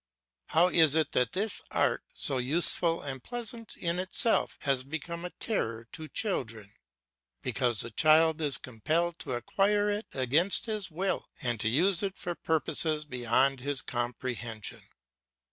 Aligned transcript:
How 0.47 0.69
is 0.69 0.95
it 0.95 1.11
that 1.11 1.33
this 1.33 1.61
art, 1.69 2.03
so 2.15 2.39
useful 2.39 3.03
and 3.03 3.23
pleasant 3.23 3.77
in 3.77 3.99
itself, 3.99 4.57
has 4.61 4.83
become 4.83 5.23
a 5.23 5.29
terror 5.29 5.85
to 5.91 6.07
children? 6.07 6.71
Because 7.43 7.81
the 7.81 7.91
child 7.91 8.41
is 8.41 8.57
compelled 8.57 9.19
to 9.19 9.33
acquire 9.33 9.91
it 9.91 10.07
against 10.11 10.65
his 10.65 10.89
will, 10.89 11.29
and 11.39 11.59
to 11.59 11.69
use 11.69 12.01
it 12.01 12.17
for 12.17 12.33
purposes 12.33 13.05
beyond 13.05 13.59
his 13.59 13.83
comprehension. 13.83 14.81